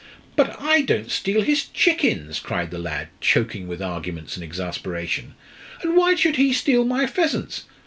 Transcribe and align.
"But 0.35 0.59
I 0.59 0.81
don't 0.81 1.11
steal 1.11 1.43
his 1.43 1.63
chickens!" 1.67 2.39
cried 2.39 2.71
the 2.71 2.79
lad, 2.79 3.09
choking 3.19 3.67
with 3.67 3.83
arguments 3.83 4.35
and 4.35 4.43
exasperation; 4.43 5.35
"and 5.83 5.95
why 5.95 6.15
should 6.15 6.37
he 6.37 6.53
steal 6.53 6.83
my 6.85 7.05
pheasants? 7.05 7.65